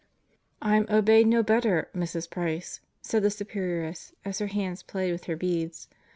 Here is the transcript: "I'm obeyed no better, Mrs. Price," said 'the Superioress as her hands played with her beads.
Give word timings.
"I'm 0.63 0.87
obeyed 0.89 1.27
no 1.27 1.43
better, 1.43 1.87
Mrs. 1.95 2.27
Price," 2.27 2.79
said 3.03 3.21
'the 3.21 3.29
Superioress 3.29 4.13
as 4.25 4.39
her 4.39 4.47
hands 4.47 4.81
played 4.81 5.11
with 5.11 5.25
her 5.25 5.35
beads. 5.35 5.89